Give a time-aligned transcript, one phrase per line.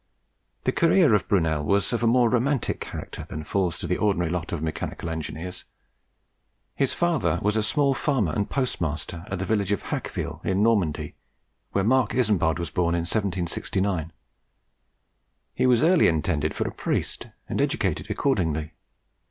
[0.63, 4.31] The career of Brunel was of a more romantic character than falls to the ordinary
[4.31, 5.63] lot of mechanical engineers.
[6.73, 11.13] His father was a small farmer and postmaster, at the village of Hacqueville, in Normandy,
[11.73, 14.11] where Marc Isambard was born in 1769.
[15.53, 18.73] He was early intended for a priest, and educated accordingly.